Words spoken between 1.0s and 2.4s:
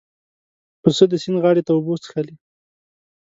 د سیند غاړې ته اوبه څښلې.